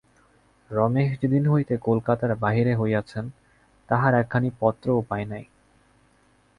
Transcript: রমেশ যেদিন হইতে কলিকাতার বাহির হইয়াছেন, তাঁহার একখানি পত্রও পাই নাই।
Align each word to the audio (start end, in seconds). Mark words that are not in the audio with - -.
রমেশ 0.69 1.09
যেদিন 1.21 1.43
হইতে 1.47 1.73
কলিকাতার 1.77 2.31
বাহির 2.35 2.67
হইয়াছেন, 2.75 3.25
তাঁহার 3.89 4.13
একখানি 4.13 4.49
পত্রও 4.59 4.99
পাই 5.09 5.23
নাই। 5.25 5.43